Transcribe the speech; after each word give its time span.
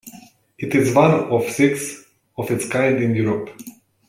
It 0.57 0.73
is 0.73 0.95
one 0.95 1.11
of 1.31 1.47
six 1.51 2.03
of 2.35 2.49
its 2.49 2.67
kind 2.67 2.97
in 3.03 3.13
Europe. 3.13 3.51